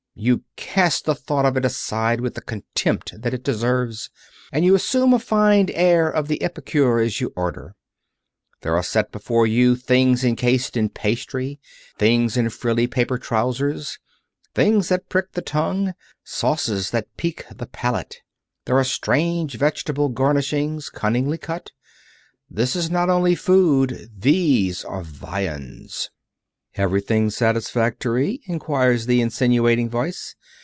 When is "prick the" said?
15.09-15.41